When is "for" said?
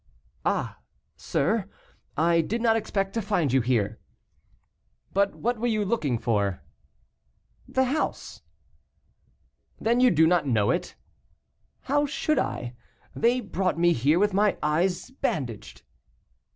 6.17-6.63